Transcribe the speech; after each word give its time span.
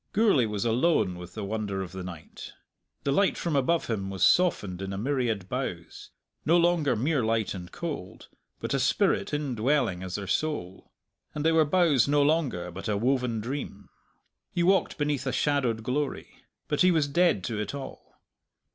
Gourlay 0.13 0.47
was 0.47 0.65
alone 0.65 1.15
with 1.15 1.35
the 1.35 1.43
wonder 1.43 1.83
of 1.83 1.91
the 1.91 2.01
night. 2.01 2.53
The 3.03 3.11
light 3.11 3.37
from 3.37 3.55
above 3.55 3.85
him 3.85 4.09
was 4.09 4.25
softened 4.25 4.81
in 4.81 4.93
a 4.93 4.97
myriad 4.97 5.47
boughs, 5.47 6.09
no 6.43 6.57
longer 6.57 6.95
mere 6.95 7.23
light 7.23 7.53
and 7.53 7.71
cold, 7.71 8.27
but 8.59 8.73
a 8.73 8.79
spirit 8.79 9.31
indwelling 9.31 10.01
as 10.01 10.15
their 10.15 10.25
soul, 10.25 10.91
and 11.35 11.45
they 11.45 11.51
were 11.51 11.65
boughs 11.65 12.07
no 12.07 12.23
longer 12.23 12.71
but 12.71 12.89
a 12.89 12.97
woven 12.97 13.41
dream. 13.41 13.89
He 14.51 14.63
walked 14.63 14.97
beneath 14.97 15.27
a 15.27 15.31
shadowed 15.31 15.83
glory. 15.83 16.45
But 16.67 16.81
he 16.81 16.89
was 16.89 17.07
dead 17.07 17.43
to 17.43 17.59
it 17.59 17.75
all. 17.75 18.15